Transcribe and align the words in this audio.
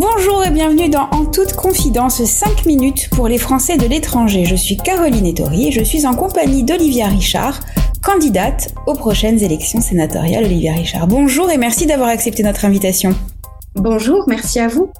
Bonjour 0.00 0.44
et 0.44 0.52
bienvenue 0.52 0.88
dans 0.88 1.08
En 1.10 1.26
toute 1.26 1.54
confidence 1.54 2.22
5 2.22 2.66
minutes 2.66 3.10
pour 3.10 3.26
les 3.26 3.36
Français 3.36 3.76
de 3.76 3.84
l'étranger. 3.84 4.44
Je 4.44 4.54
suis 4.54 4.76
Caroline 4.76 5.26
Ettori 5.26 5.66
et 5.66 5.72
je 5.72 5.82
suis 5.82 6.06
en 6.06 6.14
compagnie 6.14 6.62
d'Olivia 6.62 7.08
Richard, 7.08 7.58
candidate 8.00 8.72
aux 8.86 8.94
prochaines 8.94 9.42
élections 9.42 9.80
sénatoriales. 9.80 10.44
Olivia 10.44 10.72
Richard, 10.72 11.08
bonjour 11.08 11.50
et 11.50 11.56
merci 11.56 11.86
d'avoir 11.86 12.10
accepté 12.10 12.44
notre 12.44 12.64
invitation. 12.64 13.12
Bonjour, 13.74 14.22
merci 14.28 14.60
à 14.60 14.68
vous. 14.68 14.92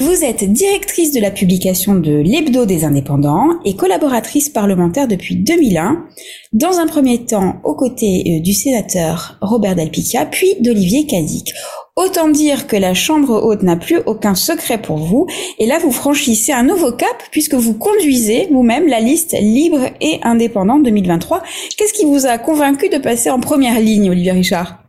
Vous 0.00 0.24
êtes 0.24 0.44
directrice 0.44 1.12
de 1.12 1.20
la 1.20 1.30
publication 1.30 1.94
de 1.94 2.12
l'Hebdo 2.12 2.66
des 2.66 2.84
indépendants 2.84 3.60
et 3.64 3.76
collaboratrice 3.76 4.48
parlementaire 4.48 5.06
depuis 5.06 5.36
2001, 5.36 6.06
dans 6.52 6.78
un 6.78 6.86
premier 6.86 7.24
temps 7.24 7.60
aux 7.62 7.74
côtés 7.74 8.24
euh, 8.26 8.40
du 8.40 8.52
sénateur 8.52 9.38
Robert 9.40 9.76
Dalpicchia, 9.76 10.26
puis 10.26 10.56
d'Olivier 10.60 11.06
Cadic. 11.06 11.52
Autant 11.96 12.28
dire 12.28 12.66
que 12.66 12.76
la 12.76 12.92
Chambre 12.92 13.44
haute 13.44 13.62
n'a 13.62 13.76
plus 13.76 13.98
aucun 14.06 14.34
secret 14.34 14.82
pour 14.82 14.96
vous, 14.96 15.28
et 15.60 15.66
là 15.66 15.78
vous 15.78 15.92
franchissez 15.92 16.52
un 16.52 16.64
nouveau 16.64 16.90
cap 16.90 17.22
puisque 17.30 17.54
vous 17.54 17.74
conduisez 17.74 18.48
vous-même 18.50 18.88
la 18.88 18.98
liste 18.98 19.36
libre 19.40 19.90
et 20.00 20.18
indépendante 20.22 20.82
2023. 20.82 21.44
Qu'est-ce 21.76 21.94
qui 21.94 22.04
vous 22.04 22.26
a 22.26 22.38
convaincu 22.38 22.88
de 22.88 22.98
passer 22.98 23.30
en 23.30 23.38
première 23.38 23.78
ligne, 23.78 24.10
Olivier 24.10 24.32
Richard? 24.32 24.83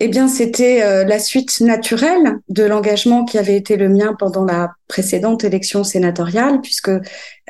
Eh 0.00 0.06
bien, 0.06 0.28
c'était 0.28 0.82
euh, 0.82 1.04
la 1.04 1.18
suite 1.18 1.60
naturelle 1.60 2.38
de 2.48 2.62
l'engagement 2.62 3.24
qui 3.24 3.36
avait 3.36 3.56
été 3.56 3.76
le 3.76 3.88
mien 3.88 4.14
pendant 4.16 4.44
la 4.44 4.70
précédente 4.86 5.42
élection 5.42 5.82
sénatoriale, 5.82 6.60
puisque 6.60 6.90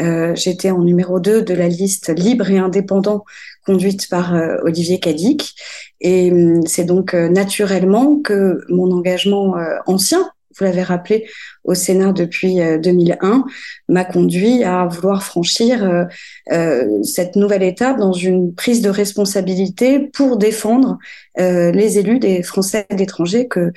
euh, 0.01 0.35
j'étais 0.35 0.71
en 0.71 0.79
numéro 0.79 1.21
2 1.21 1.43
de 1.43 1.55
la 1.55 1.69
liste 1.69 2.09
libre 2.09 2.51
et 2.51 2.57
indépendant 2.57 3.25
conduite 3.67 4.09
par 4.09 4.35
euh, 4.35 4.57
Olivier 4.63 4.99
Cadic. 4.99 5.55
Et 6.01 6.33
hum, 6.33 6.67
c'est 6.67 6.85
donc 6.85 7.13
naturellement 7.13 8.19
que 8.21 8.63
mon 8.71 8.93
engagement 8.93 9.57
ancien 9.87 10.31
vous 10.59 10.65
l'avez 10.65 10.83
rappelé, 10.83 11.27
au 11.65 11.75
Sénat 11.75 12.13
depuis 12.13 12.57
2001, 12.57 13.17
euh, 13.23 13.43
m'a 13.89 14.05
conduit 14.05 14.65
à 14.65 14.87
vouloir 14.87 15.23
franchir 15.23 15.85
euh, 15.85 16.05
euh, 16.53 17.03
cette 17.03 17.37
nouvelle 17.37 17.63
étape 17.63 17.99
dans 17.99 18.13
une 18.13 18.55
prise 18.55 18.83
de 18.83 18.91
responsabilité 18.91 20.01
pour 20.13 20.37
défendre 20.37 20.99
les 21.37 21.99
élus 22.01 22.19
des 22.19 22.43
Français 22.43 22.85
d'étrangers 22.91 23.47
que 23.47 23.73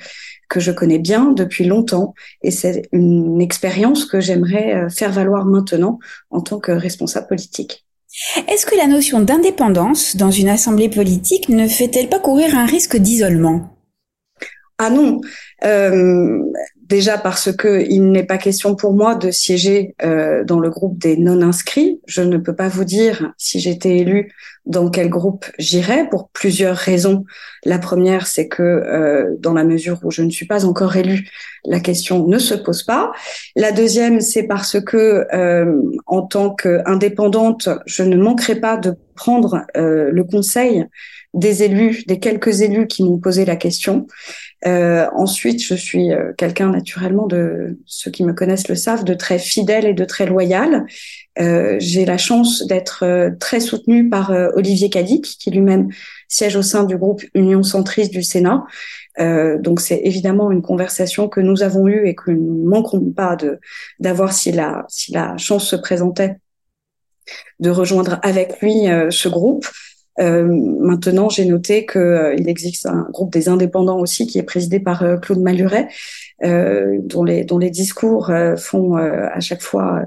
que 0.48 0.58
je 0.58 0.72
connais 0.72 0.98
bien 0.98 1.30
depuis 1.30 1.64
longtemps 1.64 2.12
et 2.42 2.50
c'est 2.50 2.88
une 2.92 3.40
expérience 3.40 4.04
que 4.04 4.20
j'aimerais 4.20 4.90
faire 4.90 5.12
valoir 5.12 5.46
maintenant 5.46 6.00
en 6.30 6.40
tant 6.40 6.58
que 6.58 6.72
responsable 6.72 7.28
politique. 7.28 7.86
Est-ce 8.48 8.66
que 8.66 8.76
la 8.76 8.86
notion 8.86 9.20
d'indépendance 9.20 10.16
dans 10.16 10.30
une 10.30 10.48
assemblée 10.48 10.90
politique 10.90 11.48
ne 11.48 11.66
fait-elle 11.66 12.08
pas 12.08 12.18
courir 12.18 12.54
un 12.56 12.66
risque 12.66 12.96
d'isolement? 12.96 13.71
Ah 14.84 14.90
non, 14.90 15.20
euh, 15.64 16.42
déjà 16.88 17.18
parce 17.18 17.52
que 17.52 17.84
il 17.88 18.10
n'est 18.10 18.26
pas 18.26 18.36
question 18.36 18.74
pour 18.74 18.94
moi 18.94 19.14
de 19.14 19.30
siéger 19.30 19.94
euh, 20.02 20.42
dans 20.42 20.58
le 20.58 20.70
groupe 20.70 20.98
des 20.98 21.16
non 21.16 21.40
inscrits. 21.40 22.00
Je 22.12 22.22
ne 22.22 22.36
peux 22.36 22.54
pas 22.54 22.68
vous 22.68 22.84
dire 22.84 23.32
si 23.38 23.58
j'étais 23.58 23.96
élue 23.96 24.32
dans 24.66 24.90
quel 24.90 25.08
groupe 25.08 25.46
j'irais 25.58 26.08
pour 26.08 26.28
plusieurs 26.28 26.76
raisons. 26.76 27.24
La 27.64 27.78
première, 27.78 28.26
c'est 28.26 28.48
que 28.48 28.62
euh, 28.62 29.34
dans 29.38 29.54
la 29.54 29.64
mesure 29.64 29.98
où 30.04 30.10
je 30.10 30.22
ne 30.22 30.30
suis 30.30 30.46
pas 30.46 30.66
encore 30.66 30.94
élue, 30.96 31.28
la 31.64 31.80
question 31.80 32.26
ne 32.26 32.38
se 32.38 32.54
pose 32.54 32.82
pas. 32.82 33.12
La 33.56 33.72
deuxième, 33.72 34.20
c'est 34.20 34.42
parce 34.44 34.78
que 34.80 35.26
en 36.06 36.22
tant 36.22 36.54
qu'indépendante, 36.54 37.68
je 37.86 38.02
ne 38.02 38.16
manquerai 38.16 38.56
pas 38.56 38.76
de 38.76 38.94
prendre 39.14 39.64
le 39.74 40.22
conseil 40.22 40.86
des 41.34 41.62
élus, 41.62 42.04
des 42.06 42.18
quelques 42.18 42.60
élus 42.60 42.86
qui 42.86 43.04
m'ont 43.04 43.18
posé 43.18 43.44
la 43.44 43.56
question. 43.56 44.06
Euh, 44.66 45.06
ensuite, 45.14 45.62
je 45.62 45.74
suis 45.74 46.12
euh, 46.12 46.32
quelqu'un 46.36 46.70
naturellement 46.70 47.26
de 47.26 47.78
ceux 47.86 48.10
qui 48.10 48.24
me 48.24 48.32
connaissent 48.32 48.68
le 48.68 48.74
savent, 48.74 49.04
de 49.04 49.14
très 49.14 49.38
fidèle 49.38 49.86
et 49.86 49.94
de 49.94 50.04
très 50.04 50.26
loyal. 50.26 50.86
Euh, 51.40 51.76
J'ai 51.78 52.04
la 52.04 52.18
chance 52.18 52.66
d'être 52.66 53.04
euh, 53.04 53.30
très 53.40 53.60
soutenue 53.60 54.08
par 54.08 54.32
euh, 54.32 54.50
Olivier 54.54 54.90
Cadic, 54.90 55.24
qui 55.24 55.50
lui-même 55.50 55.88
siège 56.28 56.56
au 56.56 56.62
sein 56.62 56.84
du 56.84 56.96
groupe 56.96 57.22
Union 57.34 57.62
centriste 57.62 58.12
du 58.12 58.22
Sénat. 58.22 58.64
donc 59.18 59.80
c'est 59.80 60.00
évidemment 60.04 60.50
une 60.50 60.62
conversation 60.62 61.28
que 61.28 61.40
nous 61.40 61.62
avons 61.62 61.86
eue 61.88 62.06
et 62.08 62.14
que 62.14 62.30
nous 62.30 62.64
ne 62.64 62.68
manquerons 62.68 63.10
pas 63.10 63.36
de 63.36 63.60
d'avoir 64.00 64.32
si 64.32 64.50
la 64.52 64.86
si 64.88 65.12
la 65.12 65.36
chance 65.36 65.68
se 65.68 65.76
présentait 65.76 66.36
de 67.60 67.70
rejoindre 67.70 68.18
avec 68.22 68.60
lui 68.62 68.86
ce 69.10 69.28
groupe. 69.28 69.66
Euh, 70.20 70.46
maintenant, 70.80 71.28
j'ai 71.28 71.44
noté 71.44 71.86
qu'il 71.86 72.00
euh, 72.00 72.36
existe 72.46 72.86
un 72.86 73.06
groupe 73.10 73.32
des 73.32 73.48
indépendants 73.48 73.98
aussi 73.98 74.26
qui 74.26 74.38
est 74.38 74.42
présidé 74.42 74.78
par 74.78 75.02
euh, 75.02 75.16
Claude 75.16 75.40
Maluret, 75.40 75.88
dont 76.42 77.22
les 77.22 77.44
dont 77.44 77.58
les 77.58 77.70
discours 77.70 78.32
font 78.56 78.96
à 78.96 79.38
chaque 79.38 79.62
fois 79.62 80.02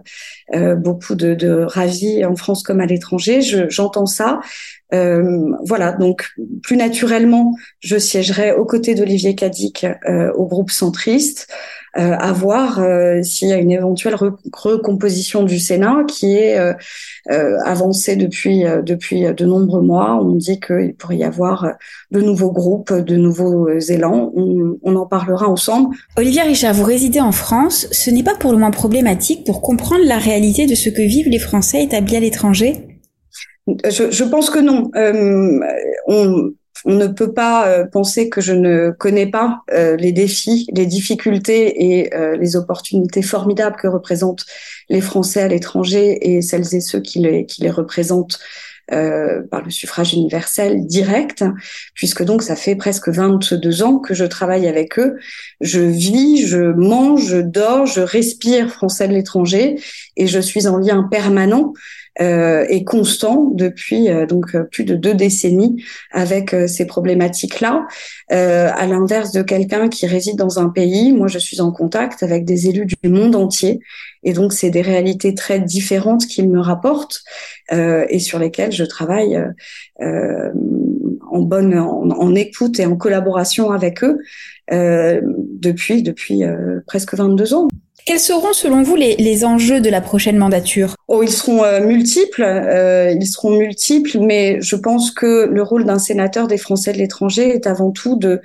beaucoup 0.76 1.16
de, 1.16 1.34
de 1.34 1.62
ravis 1.62 2.26
en 2.26 2.36
France 2.36 2.62
comme 2.62 2.82
à 2.82 2.86
l'étranger. 2.86 3.40
J'entends 3.70 4.06
ça. 4.06 4.42
voilà, 4.92 5.94
donc 5.94 6.28
plus 6.62 6.76
naturellement, 6.76 7.56
je 7.80 7.98
siégerai 7.98 8.52
aux 8.52 8.66
côtés 8.66 8.96
d'Olivier 8.96 9.34
Cadic 9.34 9.86
au 10.36 10.46
groupe 10.46 10.72
centriste. 10.72 11.48
Euh, 11.98 12.16
à 12.20 12.34
voir 12.34 12.82
euh, 12.82 13.24
s'il 13.24 13.48
y 13.48 13.54
a 13.54 13.58
une 13.58 13.72
éventuelle 13.72 14.16
recomposition 14.52 15.44
du 15.44 15.60
Sénat 15.60 16.04
qui 16.08 16.36
est 16.36 16.58
euh, 16.58 17.58
avancée 17.64 18.18
depuis 18.18 18.64
depuis 18.84 19.22
de 19.22 19.46
nombreux 19.46 19.82
mois. 19.82 20.20
On 20.22 20.36
dit 20.36 20.60
qu'il 20.60 20.94
pourrait 20.96 21.18
y 21.18 21.24
avoir 21.24 21.68
de 22.12 22.22
nouveaux 22.22 22.52
groupes, 22.52 22.92
de 22.92 23.16
nouveaux 23.16 23.70
élans. 23.70 24.32
On, 24.36 24.78
on 24.84 24.96
en 24.96 25.06
parlera 25.06 25.48
ensemble. 25.48 25.96
Olivier 26.18 26.42
Richard, 26.42 26.74
vous 26.74 26.84
résidez 26.84 27.22
en 27.22 27.32
France. 27.32 27.88
Ce 27.92 28.10
n'est 28.10 28.24
pas 28.24 28.36
pour 28.36 28.52
le 28.52 28.58
moins 28.58 28.72
problématique 28.72 29.46
pour 29.46 29.62
comprendre 29.62 30.04
la 30.06 30.18
réalité 30.18 30.66
de 30.66 30.76
ce 30.76 30.90
que 30.90 31.02
vivent 31.02 31.30
les 31.30 31.40
Français 31.40 31.84
établis 31.84 32.18
à 32.18 32.20
l'étranger? 32.20 32.96
Je, 33.68 34.12
je, 34.12 34.24
pense 34.24 34.50
que 34.50 34.60
non. 34.60 34.92
Euh, 34.96 35.60
on, 36.08 36.52
on 36.84 36.96
ne 36.96 37.08
peut 37.08 37.34
pas 37.34 37.68
euh, 37.68 37.86
penser 37.86 38.30
que 38.30 38.42
je 38.42 38.54
ne 38.54 38.92
connais 38.92 39.28
pas 39.28 39.62
euh, 39.72 39.96
les 39.96 40.12
défis, 40.12 40.68
les 40.74 40.86
difficultés 40.86 41.86
et 41.86 42.14
euh, 42.14 42.36
les 42.36 42.56
opportunités 42.56 43.22
formidables 43.22 43.78
que 43.78 43.88
représentent 43.88 44.46
les 44.90 45.02
Français 45.02 45.42
à 45.42 45.48
l'étranger 45.48 46.36
et 46.36 46.42
celles 46.42 46.76
et 46.76 46.82
ceux 46.82 47.00
qui 47.00 47.20
les, 47.20 47.46
qui 47.46 47.62
les 47.62 47.72
représentent 47.72 48.40
par 48.88 49.64
le 49.64 49.70
suffrage 49.70 50.14
universel 50.14 50.86
direct, 50.86 51.44
puisque 51.94 52.24
donc 52.24 52.44
ça 52.44 52.56
fait 52.56 52.76
presque 52.76 53.10
22 53.10 53.84
ans 53.84 54.00
que 54.00 54.14
je 54.14 54.26
travaille 54.26 54.68
avec 54.68 55.00
eux. 55.00 55.16
Je 55.62 55.82
vis, 55.82 56.46
je 56.46 56.72
mange, 56.74 57.26
je 57.26 57.38
dors, 57.38 57.86
je 57.86 58.02
respire 58.02 58.70
français 58.70 59.08
de 59.08 59.14
l'étranger 59.14 59.76
et 60.18 60.28
je 60.28 60.40
suis 60.40 60.68
en 60.68 60.78
lien 60.78 61.08
permanent 61.10 61.74
euh, 62.22 62.64
est 62.70 62.86
constant 62.86 63.50
depuis 63.52 64.08
euh, 64.08 64.26
donc 64.26 64.56
euh, 64.56 64.64
plus 64.64 64.86
de 64.86 64.96
deux 64.96 65.14
décennies 65.14 65.84
avec 66.12 66.56
ces 66.66 66.88
problématiques-là. 66.88 67.86
à 68.30 68.88
l'inverse 68.88 69.34
de 69.34 69.42
quelqu'un 69.42 69.90
qui 69.90 70.08
réside 70.08 70.38
dans 70.38 70.58
un 70.58 70.70
pays, 70.70 71.12
moi 71.12 71.28
je 71.28 71.40
suis 71.40 71.60
en 71.60 71.74
contact 71.74 72.24
avec 72.24 72.46
des 72.46 72.70
élus 72.70 72.86
du 72.86 73.10
monde 73.10 73.36
entier 73.36 73.82
et 74.24 74.32
donc 74.32 74.54
c'est 74.54 74.70
des 74.70 74.82
réalités 74.82 75.36
très 75.36 75.60
différentes 75.60 76.26
qu'ils 76.26 76.50
me 76.50 76.62
rapportent 76.62 77.24
et 77.72 78.20
sur 78.20 78.40
lesquelles 78.40 78.72
je 78.76 78.84
travaille 78.84 79.42
en 80.00 81.42
bonne 81.42 81.78
en, 81.78 82.10
en, 82.10 82.36
écoute 82.36 82.80
et 82.80 82.86
en 82.86 82.96
collaboration 82.96 83.72
avec 83.72 84.04
eux 84.04 84.20
depuis 84.72 86.04
depuis 86.04 86.44
presque 86.86 87.16
22 87.16 87.54
ans. 87.54 87.68
Quels 88.06 88.20
seront 88.20 88.54
selon 88.54 88.84
vous 88.84 88.96
les, 88.96 89.46
enjeux 89.46 89.82
de 89.82 89.90
la 89.90 90.00
prochaine 90.00 90.38
mandature? 90.38 90.94
Oh, 91.08 91.24
ils 91.24 91.32
seront 91.32 91.64
euh, 91.64 91.84
multiples, 91.84 92.44
euh, 92.44 93.12
ils 93.20 93.26
seront 93.26 93.58
multiples, 93.58 94.20
mais 94.20 94.62
je 94.62 94.76
pense 94.76 95.10
que 95.10 95.48
le 95.52 95.64
rôle 95.64 95.86
d'un 95.86 95.98
sénateur 95.98 96.46
des 96.46 96.60
Français 96.60 96.94
de 96.94 97.00
l'étranger 97.00 97.50
est 97.50 97.66
avant 97.66 97.90
tout 97.90 98.16
de 98.16 98.42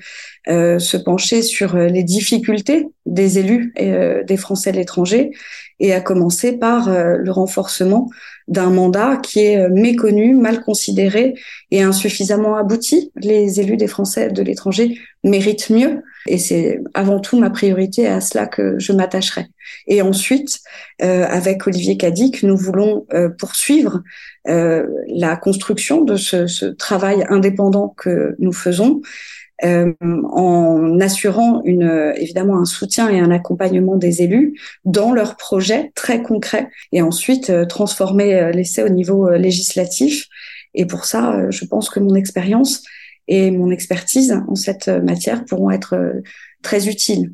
euh, 0.49 0.79
se 0.79 0.97
pencher 0.97 1.43
sur 1.43 1.77
euh, 1.77 1.89
les 1.89 2.03
difficultés 2.05 2.89
des 3.05 3.39
élus 3.39 3.75
des 3.77 4.37
Français 4.39 4.73
de 4.73 4.79
l'étranger, 4.79 5.31
et 5.79 5.93
à 5.93 6.01
commencer 6.01 6.53
par 6.53 6.89
le 6.91 7.31
renforcement 7.33 8.09
d'un 8.47 8.71
mandat 8.71 9.17
qui 9.17 9.41
est 9.41 9.69
méconnu, 9.69 10.35
mal 10.35 10.63
considéré 10.63 11.35
et 11.71 11.83
insuffisamment 11.83 12.57
abouti. 12.57 13.11
Les 13.17 13.59
élus 13.59 13.77
des 13.77 13.89
Français 13.89 14.31
de 14.31 14.43
l'étranger 14.43 14.97
méritent 15.25 15.71
mieux. 15.71 16.03
Et 16.27 16.39
c'est 16.39 16.81
avant 16.95 17.21
tout 17.21 17.39
ma 17.39 17.51
priorité 17.51 18.07
à 18.07 18.21
cela 18.21 18.47
que 18.47 18.79
je 18.79 18.93
m'attacherai. 18.93 19.47
Et 19.87 20.03
ensuite, 20.03 20.61
euh, 21.03 21.27
avec 21.29 21.67
Olivier 21.67 21.97
Cadic, 21.97 22.43
nous 22.43 22.57
voulons 22.57 23.07
euh, 23.15 23.29
poursuivre 23.29 24.03
euh, 24.49 24.87
la 25.09 25.37
construction 25.37 26.03
de 26.03 26.17
ce, 26.17 26.47
ce, 26.47 26.67
travail 26.67 27.25
indépendant 27.29 27.95
que 27.97 28.35
nous 28.39 28.53
faisons. 28.53 29.03
Euh, 29.63 29.93
en 30.03 30.99
assurant 31.01 31.61
une, 31.65 32.15
évidemment 32.17 32.59
un 32.59 32.65
soutien 32.65 33.11
et 33.11 33.21
un 33.21 33.31
accompagnement 33.31 33.97
des 33.97 34.23
élus 34.23 34.59
dans 34.87 35.13
leurs 35.13 35.37
projets 35.37 35.93
très 35.95 36.23
concrets 36.23 36.71
et 36.93 37.03
ensuite 37.03 37.51
euh, 37.51 37.67
transformer 37.67 38.53
l'essai 38.55 38.83
au 38.83 38.89
niveau 38.89 39.29
législatif. 39.31 40.29
Et 40.73 40.87
pour 40.87 41.05
ça, 41.05 41.51
je 41.51 41.65
pense 41.67 41.91
que 41.91 42.01
mon 42.01 42.15
expérience 42.15 42.83
et 43.31 43.51
mon 43.51 43.71
expertise 43.71 44.37
en 44.49 44.55
cette 44.55 44.89
matière 44.89 45.45
pourront 45.47 45.71
être 45.71 45.95
euh, 45.95 46.21
très 46.63 46.89
utiles. 46.89 47.33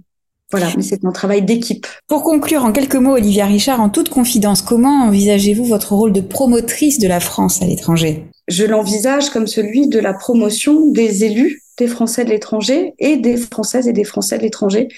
voilà, 0.53 0.69
mais 0.77 0.83
c'est 0.83 1.05
un 1.05 1.11
travail 1.11 1.43
d'équipe. 1.43 1.87
Pour 2.07 2.23
conclure 2.23 2.65
en 2.65 2.71
quelques 2.71 2.97
mots, 2.97 3.15
Olivia 3.15 3.47
Richard, 3.47 3.81
en 3.81 3.89
toute 3.89 4.11
confidence, 4.11 4.63
comment 4.63 5.07
envisagez-vous 5.07 5.65
votre 5.65 5.95
rôle 5.95 6.13
de 6.13 6.21
promotrice 6.21 7.01
de 7.01 7.09
la 7.09 7.19
France 7.19 7.63
à 7.63 7.67
l'étranger? 7.67 8.27
Je 8.47 8.65
l'envisage 8.65 9.31
comme 9.31 9.49
celui 9.49 9.89
de 9.89 9.99
la 9.99 10.15
promotion 10.15 10.87
des 10.93 11.25
élus 11.25 11.63
des 11.79 11.89
Français 11.89 12.25
de 12.25 12.31
l'étranger 12.31 12.95
et 12.99 13.17
des 13.17 13.37
Françaises 13.37 13.89
et 13.89 13.93
des 13.93 14.05
Français 14.05 14.39
de 14.39 14.43
l'étranger. 14.43 14.89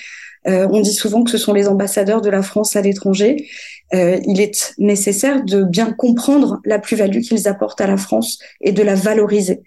Euh, 0.47 0.69
on 0.71 0.81
dit 0.81 0.93
souvent 0.93 1.25
que 1.25 1.31
ce 1.31 1.39
sont 1.39 1.53
les 1.53 1.67
ambassadeurs 1.67 2.21
de 2.21 2.31
la 2.31 2.43
France 2.43 2.77
à 2.77 2.81
l'étranger. 2.81 3.49
Euh, 3.95 4.19
il 4.27 4.41
est 4.41 4.75
nécessaire 4.79 5.45
de 5.45 5.65
bien 5.65 5.93
comprendre 5.93 6.61
la 6.65 6.79
plus-value 6.79 7.21
qu'ils 7.21 7.49
apportent 7.49 7.81
à 7.81 7.87
la 7.87 7.97
France 7.97 8.39
et 8.61 8.73
de 8.73 8.83
la 8.83 8.95
valoriser. 8.95 9.63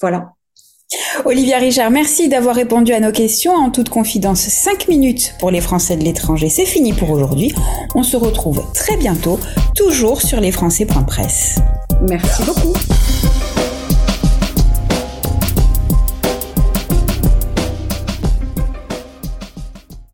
Voilà. 0.00 0.34
Olivia 1.24 1.58
Richard, 1.58 1.90
merci 1.90 2.28
d'avoir 2.28 2.54
répondu 2.54 2.92
à 2.92 3.00
nos 3.00 3.12
questions 3.12 3.54
en 3.54 3.70
toute 3.70 3.88
confidence. 3.88 4.40
5 4.40 4.88
minutes 4.88 5.34
pour 5.38 5.50
les 5.50 5.60
Français 5.60 5.96
de 5.96 6.04
l'étranger, 6.04 6.48
c'est 6.48 6.66
fini 6.66 6.92
pour 6.92 7.10
aujourd'hui. 7.10 7.54
On 7.94 8.02
se 8.02 8.16
retrouve 8.16 8.62
très 8.74 8.96
bientôt, 8.96 9.38
toujours 9.74 10.20
sur 10.20 10.40
lesfrançais.press. 10.40 11.56
Merci 12.08 12.42
beaucoup. 12.44 12.74